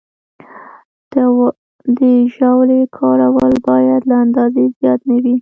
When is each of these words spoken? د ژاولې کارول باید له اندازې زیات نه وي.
د 1.97 1.99
ژاولې 2.35 2.81
کارول 2.97 3.53
باید 3.69 4.01
له 4.09 4.15
اندازې 4.25 4.63
زیات 4.79 5.01
نه 5.09 5.17
وي. 5.23 5.35